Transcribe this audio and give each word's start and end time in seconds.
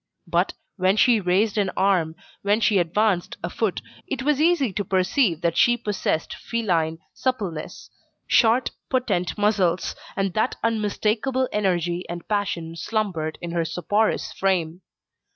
But, 0.25 0.55
when 0.77 0.97
she 0.97 1.19
raised 1.19 1.59
an 1.59 1.69
arm, 1.77 2.15
when 2.41 2.59
she 2.59 2.79
advanced 2.79 3.37
a 3.43 3.51
foot, 3.51 3.81
it 4.07 4.23
was 4.23 4.41
easy 4.41 4.73
to 4.73 4.83
perceive 4.83 5.41
that 5.41 5.55
she 5.55 5.77
possessed 5.77 6.33
feline 6.33 6.97
suppleness, 7.13 7.91
short, 8.25 8.71
potent 8.89 9.37
muscles, 9.37 9.95
and 10.15 10.33
that 10.33 10.55
unmistakable 10.63 11.47
energy 11.53 12.03
and 12.09 12.27
passion 12.27 12.75
slumbered 12.75 13.37
in 13.43 13.51
her 13.51 13.63
soporous 13.63 14.33
frame. 14.33 14.81